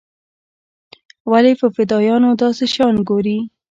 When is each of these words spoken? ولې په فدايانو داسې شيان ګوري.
ولې 1.31 1.53
په 1.61 1.67
فدايانو 1.75 2.29
داسې 2.41 2.63
شيان 2.73 2.95
ګوري. 3.09 3.37